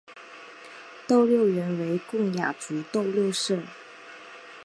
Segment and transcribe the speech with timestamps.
[1.05, 3.61] 斗六原为洪雅族斗六社。